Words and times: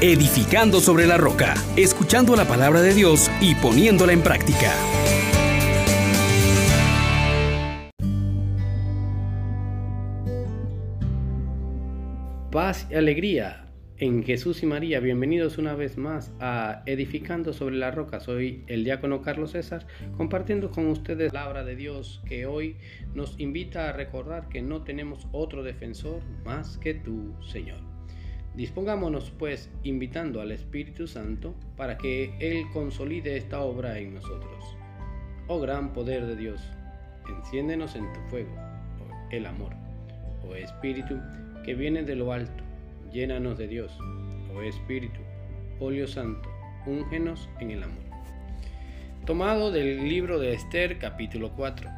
edificando 0.00 0.78
sobre 0.78 1.08
la 1.08 1.16
roca, 1.16 1.54
escuchando 1.76 2.36
la 2.36 2.44
palabra 2.44 2.82
de 2.82 2.94
Dios 2.94 3.28
y 3.40 3.56
poniéndola 3.56 4.12
en 4.12 4.22
práctica. 4.22 4.72
Paz 12.52 12.86
y 12.90 12.94
alegría 12.94 13.66
en 13.96 14.22
Jesús 14.22 14.62
y 14.62 14.66
María. 14.66 15.00
Bienvenidos 15.00 15.58
una 15.58 15.74
vez 15.74 15.98
más 15.98 16.32
a 16.38 16.84
Edificando 16.86 17.52
sobre 17.52 17.74
la 17.76 17.90
Roca. 17.90 18.20
Soy 18.20 18.62
el 18.68 18.84
diácono 18.84 19.20
Carlos 19.22 19.50
César, 19.50 19.88
compartiendo 20.16 20.70
con 20.70 20.86
ustedes 20.86 21.32
la 21.32 21.40
palabra 21.40 21.64
de 21.64 21.74
Dios 21.74 22.22
que 22.24 22.46
hoy 22.46 22.76
nos 23.14 23.38
invita 23.40 23.88
a 23.88 23.92
recordar 23.92 24.48
que 24.48 24.62
no 24.62 24.84
tenemos 24.84 25.26
otro 25.32 25.64
defensor 25.64 26.22
más 26.44 26.78
que 26.78 26.94
tú, 26.94 27.34
Señor. 27.42 27.87
Dispongámonos 28.58 29.30
pues 29.38 29.70
invitando 29.84 30.40
al 30.40 30.50
Espíritu 30.50 31.06
Santo 31.06 31.54
para 31.76 31.96
que 31.96 32.34
Él 32.40 32.66
consolide 32.72 33.36
esta 33.36 33.60
obra 33.60 34.00
en 34.00 34.14
nosotros. 34.14 34.76
Oh 35.46 35.60
gran 35.60 35.92
poder 35.92 36.26
de 36.26 36.34
Dios, 36.34 36.60
enciéndenos 37.28 37.94
en 37.94 38.12
tu 38.12 38.18
fuego, 38.28 38.50
el 39.30 39.46
amor, 39.46 39.74
oh 40.44 40.56
Espíritu 40.56 41.20
que 41.64 41.76
viene 41.76 42.02
de 42.02 42.16
lo 42.16 42.32
alto 42.32 42.64
llénanos 43.12 43.58
de 43.58 43.68
Dios, 43.68 43.96
oh 44.52 44.60
Espíritu, 44.62 45.20
óleo 45.78 46.08
santo, 46.08 46.48
úngenos 46.84 47.48
en 47.60 47.70
el 47.70 47.84
amor. 47.84 48.02
Tomado 49.24 49.70
del 49.70 50.08
libro 50.08 50.40
de 50.40 50.54
Esther 50.54 50.98
capítulo 50.98 51.52
4. 51.54 51.88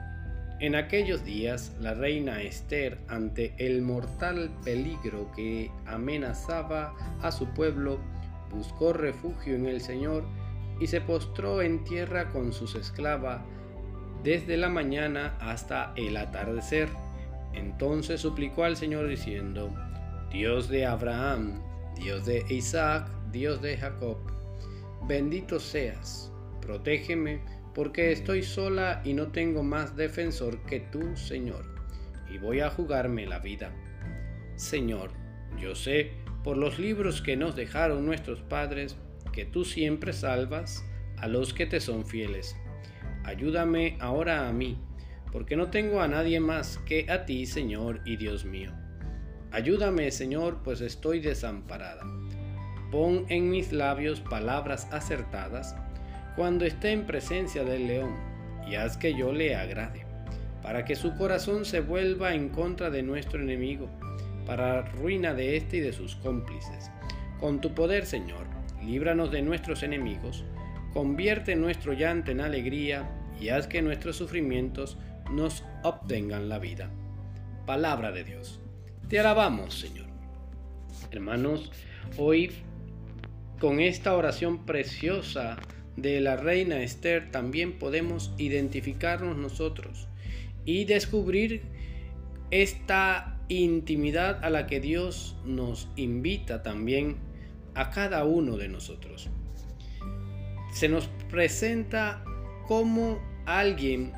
En 0.61 0.75
aquellos 0.75 1.25
días 1.25 1.75
la 1.81 1.95
reina 1.95 2.43
Esther, 2.43 2.99
ante 3.09 3.55
el 3.57 3.81
mortal 3.81 4.51
peligro 4.63 5.33
que 5.35 5.71
amenazaba 5.87 6.95
a 7.23 7.33
su 7.33 7.47
pueblo, 7.55 7.99
buscó 8.51 8.93
refugio 8.93 9.55
en 9.55 9.65
el 9.65 9.81
Señor 9.81 10.23
y 10.79 10.87
se 10.87 11.01
postró 11.01 11.63
en 11.63 11.83
tierra 11.85 12.29
con 12.29 12.53
sus 12.53 12.75
esclavas 12.75 13.41
desde 14.23 14.59
la 14.59 14.69
mañana 14.69 15.35
hasta 15.41 15.95
el 15.97 16.19
atardecer. 16.19 16.91
Entonces 17.55 18.21
suplicó 18.21 18.65
al 18.65 18.77
Señor 18.77 19.09
diciendo, 19.09 19.75
Dios 20.31 20.69
de 20.69 20.85
Abraham, 20.85 21.63
Dios 21.97 22.27
de 22.27 22.45
Isaac, 22.51 23.11
Dios 23.33 23.63
de 23.63 23.79
Jacob, 23.79 24.19
bendito 25.09 25.59
seas, 25.59 26.31
protégeme, 26.61 27.41
porque 27.75 28.13
estoy 28.13 28.43
sola 28.43 29.01
y 29.05 29.15
no 29.15 29.29
tengo 29.29 29.63
más 29.63 29.97
defensor 29.97 30.59
que 30.67 30.81
tú, 30.81 31.17
Señor, 31.17 31.65
y 32.33 32.39
voy 32.39 32.61
a 32.61 32.71
jugarme 32.71 33.27
la 33.27 33.39
vida. 33.39 33.73
Señor, 34.57 35.11
yo 35.59 35.75
sé, 35.75 36.13
por 36.43 36.57
los 36.57 36.79
libros 36.79 37.23
que 37.23 37.37
nos 37.37 37.55
dejaron 37.57 38.07
nuestros 38.07 38.43
padres, 38.43 38.97
que 39.33 39.45
tú 39.45 39.65
siempre 39.65 40.13
salvas 40.13 40.85
a 41.17 41.29
los 41.29 41.55
que 41.55 41.67
te 41.67 41.81
son 41.81 42.07
fieles. 42.07 42.57
Ayúdame 43.25 43.97
ahora 44.01 44.49
a 44.49 44.53
mí, 44.53 44.79
porque 45.31 45.57
no 45.57 45.71
tengo 45.71 46.01
a 46.01 46.09
nadie 46.09 46.41
más 46.41 46.79
que 46.79 47.11
a 47.11 47.25
ti, 47.27 47.47
Señor 47.47 48.01
y 48.05 48.17
Dios 48.17 48.45
mío. 48.45 48.73
Ayúdame, 49.53 50.11
Señor, 50.11 50.63
pues 50.65 50.81
estoy 50.81 51.21
desamparada. 51.21 52.05
Pon 52.91 53.27
en 53.29 53.51
mis 53.51 53.73
labios 53.73 54.21
palabras 54.21 54.89
acertadas 54.91 55.77
cuando 56.37 56.65
esté 56.65 56.93
en 56.93 57.07
presencia 57.07 57.65
del 57.65 57.87
león, 57.87 58.15
y 58.67 58.77
haz 58.77 58.97
que 58.97 59.15
yo 59.17 59.33
le 59.33 59.57
agrade, 59.57 60.07
para 60.63 60.85
que 60.85 60.97
su 60.97 61.17
corazón 61.17 61.65
se 61.65 61.81
vuelva 61.81 62.35
en 62.35 62.49
contra 62.49 62.91
de 62.91 63.03
nuestro 63.03 63.41
enemigo, 63.41 63.89
para 64.47 64.83
ruina 64.83 65.35
de 65.35 65.57
éste 65.57 65.79
y 65.79 65.81
de 65.81 65.93
sus 65.93 66.17
cómplices. 66.17 66.91
Con 67.39 67.61
tu 67.61 67.75
poder, 67.75 68.07
Señor, 68.07 68.47
líbranos 68.85 69.31
de 69.31 69.43
nuestros 69.43 69.83
enemigos, 69.83 70.45
convierte 70.93 71.57
nuestro 71.57 71.93
llanto 71.93 72.31
en 72.31 72.41
alegría, 72.41 73.09
y 73.41 73.49
haz 73.49 73.67
que 73.67 73.81
nuestros 73.81 74.17
sufrimientos 74.17 74.99
nos 75.31 75.65
obtengan 75.83 76.49
la 76.49 76.59
vida. 76.59 76.91
Palabra 77.67 78.13
de 78.13 78.25
Dios. 78.25 78.61
Te 79.09 79.19
alabamos, 79.19 79.81
Señor. 79.81 80.07
Hermanos, 81.11 81.73
hoy 82.19 82.53
con 83.59 83.81
esta 83.81 84.15
oración 84.15 84.65
preciosa 84.67 85.57
de 86.03 86.21
la 86.21 86.37
reina 86.37 86.83
Esther 86.83 87.31
también 87.31 87.79
podemos 87.79 88.33
identificarnos 88.39 89.37
nosotros 89.37 90.09
y 90.65 90.85
descubrir 90.85 91.63
esta 92.51 93.39
intimidad 93.49 94.45
a 94.45 94.51
la 94.51 94.67
que 94.67 94.81
Dios 94.81 95.37
nos 95.45 95.89
invita 95.97 96.63
también 96.63 97.17
a 97.75 97.91
cada 97.91 98.25
uno 98.25 98.57
de 98.57 98.69
nosotros. 98.69 99.29
Se 100.73 100.89
nos 100.89 101.09
presenta 101.31 102.25
como 102.67 103.19
alguien 103.47 104.13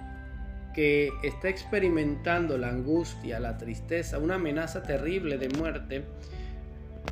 que 0.74 1.10
está 1.22 1.48
experimentando 1.48 2.56
la 2.58 2.68
angustia, 2.68 3.40
la 3.40 3.58
tristeza, 3.58 4.18
una 4.18 4.36
amenaza 4.36 4.82
terrible 4.82 5.38
de 5.38 5.48
muerte, 5.50 6.04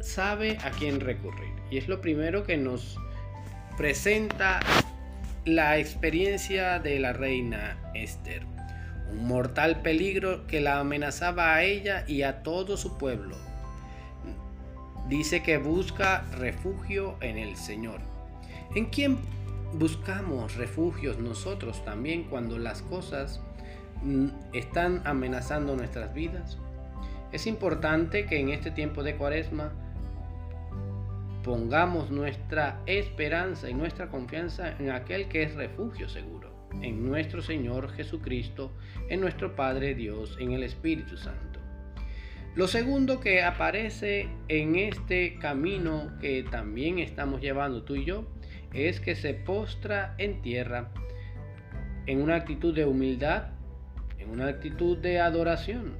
sabe 0.01 0.59
a 0.63 0.71
quién 0.71 1.01
recurrir. 1.01 1.53
Y 1.71 1.79
es 1.79 1.89
lo 1.89 2.01
primero 2.01 2.45
que 2.45 2.57
nos 2.57 2.99
presenta 3.77 4.61
la 5.45 5.79
experiencia 5.79 6.79
de 6.79 6.99
la 6.99 7.13
reina 7.13 7.79
Esther. 7.95 8.43
Un 9.11 9.27
mortal 9.27 9.83
peligro 9.83 10.47
que 10.47 10.61
la 10.61 10.79
amenazaba 10.79 11.55
a 11.55 11.63
ella 11.63 12.05
y 12.07 12.23
a 12.23 12.43
todo 12.43 12.77
su 12.77 12.99
pueblo. 12.99 13.37
Dice 15.09 15.43
que 15.43 15.59
busca 15.59 16.25
refugio 16.39 17.17
en 17.21 17.39
el 17.39 17.57
Señor. 17.57 18.01
¿En 18.75 18.87
quién 18.87 19.19
buscamos 19.73 20.57
refugios 20.57 21.19
nosotros 21.19 21.85
también 21.85 22.25
cuando 22.25 22.59
las 22.59 22.83
cosas 22.83 23.41
Mm, 24.03 24.29
están 24.55 25.03
amenazando 25.05 25.77
nuestras 25.77 26.15
vidas. 26.15 26.57
Es 27.33 27.47
importante 27.47 28.25
que 28.25 28.41
en 28.41 28.49
este 28.49 28.71
tiempo 28.71 29.03
de 29.03 29.17
cuaresma 29.17 29.73
pongamos 31.43 32.11
nuestra 32.11 32.81
esperanza 32.87 33.69
y 33.71 33.75
nuestra 33.75 34.09
confianza 34.09 34.77
en 34.79 34.91
aquel 34.91 35.29
que 35.29 35.43
es 35.43 35.55
refugio 35.55 36.09
seguro, 36.09 36.69
en 36.83 37.07
nuestro 37.07 37.43
Señor 37.43 37.91
Jesucristo, 37.93 38.73
en 39.09 39.21
nuestro 39.21 39.57
Padre 39.57 39.95
Dios, 39.95 40.37
en 40.41 40.53
el 40.53 40.63
Espíritu 40.63 41.17
Santo. 41.17 41.61
Lo 42.55 42.67
segundo 42.67 43.21
que 43.21 43.43
aparece 43.43 44.29
en 44.49 44.77
este 44.77 45.39
camino 45.39 46.13
que 46.21 46.43
también 46.43 46.99
estamos 46.99 47.41
llevando 47.41 47.85
tú 47.85 47.95
y 47.95 48.05
yo 48.05 48.27
es 48.75 49.01
que 49.01 49.15
se 49.15 49.35
postra 49.35 50.15
en 50.19 50.43
tierra 50.43 50.91
en 52.07 52.21
una 52.21 52.37
actitud 52.37 52.75
de 52.75 52.85
humildad 52.85 53.51
en 54.21 54.31
una 54.31 54.47
actitud 54.47 54.99
de 54.99 55.19
adoración. 55.19 55.95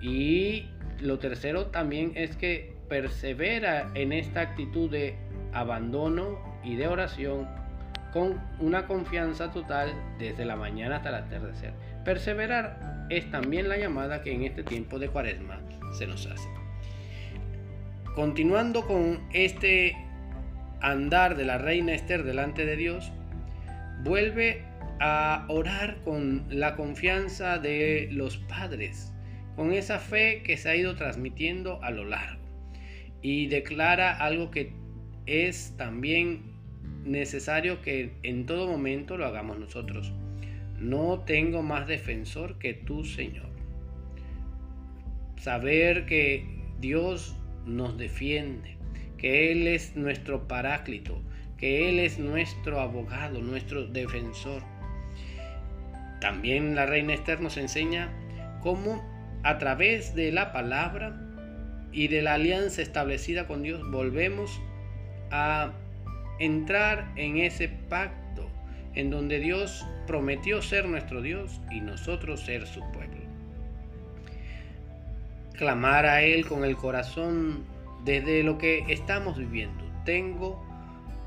Y 0.00 0.66
lo 1.00 1.18
tercero 1.18 1.66
también 1.66 2.12
es 2.16 2.36
que 2.36 2.74
persevera 2.90 3.88
en 3.94 4.12
esta 4.12 4.40
actitud 4.40 4.90
de 4.90 5.14
abandono 5.54 6.38
y 6.64 6.74
de 6.74 6.88
oración 6.88 7.48
con 8.12 8.40
una 8.58 8.86
confianza 8.86 9.52
total 9.52 9.94
desde 10.18 10.44
la 10.44 10.56
mañana 10.56 10.96
hasta 10.96 11.10
el 11.10 11.14
atardecer. 11.14 11.72
Perseverar 12.04 13.06
es 13.08 13.30
también 13.30 13.68
la 13.68 13.78
llamada 13.78 14.22
que 14.22 14.34
en 14.34 14.42
este 14.42 14.64
tiempo 14.64 14.98
de 14.98 15.08
cuaresma 15.08 15.60
se 15.96 16.08
nos 16.08 16.26
hace. 16.26 16.48
Continuando 18.16 18.84
con 18.86 19.20
este 19.32 19.96
andar 20.80 21.36
de 21.36 21.44
la 21.44 21.58
reina 21.58 21.94
Esther 21.94 22.24
delante 22.24 22.66
de 22.66 22.74
Dios, 22.74 23.12
vuelve 24.02 24.64
a 24.98 25.46
orar 25.48 25.98
con 26.02 26.44
la 26.48 26.74
confianza 26.74 27.58
de 27.58 28.08
los 28.10 28.38
padres, 28.38 29.12
con 29.54 29.72
esa 29.72 30.00
fe 30.00 30.42
que 30.42 30.56
se 30.56 30.70
ha 30.70 30.74
ido 30.76 30.96
transmitiendo 30.96 31.80
a 31.84 31.92
lo 31.92 32.04
largo. 32.04 32.39
Y 33.22 33.46
declara 33.48 34.16
algo 34.16 34.50
que 34.50 34.72
es 35.26 35.74
también 35.76 36.42
necesario 37.04 37.82
que 37.82 38.12
en 38.22 38.46
todo 38.46 38.66
momento 38.66 39.16
lo 39.16 39.26
hagamos 39.26 39.58
nosotros. 39.58 40.12
No 40.78 41.20
tengo 41.20 41.62
más 41.62 41.86
defensor 41.86 42.58
que 42.58 42.74
tú, 42.74 43.04
Señor. 43.04 43.50
Saber 45.36 46.06
que 46.06 46.44
Dios 46.80 47.36
nos 47.66 47.96
defiende, 47.98 48.76
que 49.18 49.52
Él 49.52 49.66
es 49.66 49.96
nuestro 49.96 50.48
paráclito, 50.48 51.20
que 51.58 51.88
Él 51.88 51.98
es 51.98 52.18
nuestro 52.18 52.80
abogado, 52.80 53.40
nuestro 53.40 53.86
defensor 53.86 54.62
también 56.20 56.74
la 56.74 56.86
reina 56.86 57.14
Esther 57.14 57.40
nos 57.40 57.56
enseña 57.56 58.10
cómo 58.60 59.02
a 59.42 59.56
través 59.56 60.14
de 60.14 60.30
la 60.30 60.52
palabra 60.52 61.18
y 61.92 62.08
de 62.08 62.22
la 62.22 62.34
alianza 62.34 62.82
establecida 62.82 63.46
con 63.46 63.62
Dios 63.62 63.82
volvemos 63.90 64.60
a 65.30 65.72
entrar 66.38 67.12
en 67.16 67.36
ese 67.38 67.68
pacto 67.68 68.48
en 68.94 69.10
donde 69.10 69.38
Dios 69.38 69.86
prometió 70.06 70.62
ser 70.62 70.86
nuestro 70.86 71.22
Dios 71.22 71.60
y 71.70 71.80
nosotros 71.80 72.40
ser 72.40 72.66
su 72.66 72.80
pueblo. 72.92 73.20
Clamar 75.56 76.06
a 76.06 76.22
Él 76.22 76.46
con 76.46 76.64
el 76.64 76.76
corazón 76.76 77.64
desde 78.04 78.42
lo 78.42 78.58
que 78.58 78.84
estamos 78.88 79.36
viviendo. 79.36 79.84
Tengo 80.04 80.64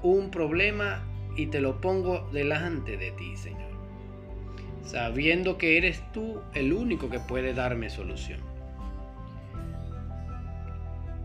un 0.02 0.32
problema 0.32 1.04
y 1.38 1.48
te 1.48 1.62
lo 1.62 1.80
pongo 1.80 2.30
delante 2.32 2.98
de 2.98 3.12
ti, 3.12 3.38
Señor. 3.38 3.72
Sabiendo 4.84 5.58
que 5.58 5.78
eres 5.78 6.04
tú 6.12 6.42
el 6.54 6.74
único 6.74 7.10
que 7.10 7.20
puede 7.20 7.54
darme 7.54 7.90
solución. 7.90 8.40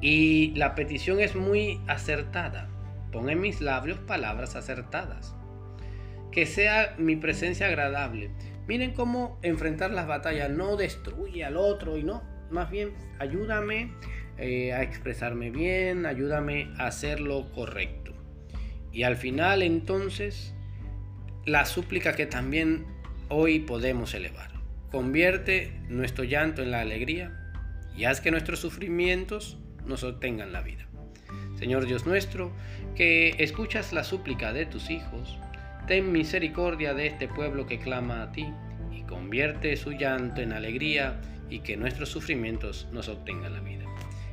Y 0.01 0.55
la 0.55 0.75
petición 0.75 1.21
es 1.21 1.35
muy 1.35 1.81
acertada. 1.89 2.69
Pon 3.13 3.31
en 3.31 3.41
mis 3.41 3.61
labios 3.61 3.99
palabras 3.99 4.55
acertadas. 4.57 5.35
Que 6.31 6.47
sea 6.47 6.95
mi 6.99 7.17
presencia 7.17 7.67
agradable. 7.67 8.31
Miren 8.69 8.93
cómo 8.93 9.39
enfrentar 9.43 9.91
las 9.93 10.07
batallas 10.07 10.51
no 10.51 10.77
destruye 10.77 11.43
al 11.43 11.57
otro 11.57 11.97
y 11.97 12.05
no, 12.05 12.23
más 12.51 12.71
bien 12.71 12.93
ayúdame 13.19 13.95
eh, 14.37 14.75
a 14.75 14.83
expresarme 14.83 15.51
bien, 15.51 16.05
ayúdame 16.05 16.71
a 16.77 16.87
hacer 16.87 17.19
lo 17.19 17.51
correcto. 17.53 18.13
Y 18.93 19.05
al 19.05 19.17
final 19.17 19.63
entonces 19.63 20.55
la 21.47 21.65
súplica 21.65 22.15
que 22.15 22.27
también 22.27 22.87
hoy 23.29 23.61
podemos 23.61 24.13
elevar. 24.13 24.51
Convierte 24.91 25.73
nuestro 25.89 26.25
llanto 26.25 26.63
en 26.63 26.71
la 26.71 26.83
alegría 26.83 27.33
y 27.97 28.05
haz 28.05 28.21
que 28.21 28.31
nuestros 28.31 28.61
sufrimientos 28.61 29.59
nos 29.89 30.05
obtengan 30.05 30.53
la 30.53 30.61
vida. 30.61 30.87
Señor 31.59 31.87
Dios 31.87 32.07
nuestro, 32.07 32.53
que 32.95 33.35
escuchas 33.39 33.93
la 33.93 34.05
súplica 34.05 34.53
de 34.53 34.67
tus 34.67 34.91
hijos, 34.91 35.39
ten 35.87 36.13
misericordia 36.13 36.95
de 36.95 37.07
este 37.07 37.29
pueblo 37.29 37.67
que 37.67 37.79
clama 37.79 38.23
a 38.23 38.33
ti 38.33 38.47
y 38.93 39.03
convierte 39.03 39.77
su 39.77 39.93
llanto 39.93 40.41
en 40.41 40.53
alegría 40.53 41.21
y 41.51 41.61
que 41.61 41.77
nuestros 41.77 42.11
sufrimientos 42.11 42.87
nos 42.93 43.09
obtengan 43.09 43.55
la 43.55 43.61
vida. 43.61 43.85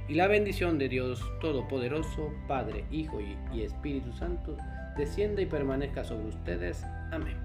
Y 0.08 0.14
la 0.14 0.28
bendición 0.28 0.78
de 0.78 0.88
Dios 0.88 1.24
Todopoderoso, 1.42 2.32
Padre, 2.48 2.86
Hijo 2.92 3.20
y, 3.22 3.62
Espíritu 3.62 4.12
Santo, 4.14 4.56
descienda 4.98 5.42
y 5.42 5.48
permanezca 5.48 6.04
sobre 6.04 6.28
ustedes. 6.28 6.84
Amén. 7.12 7.45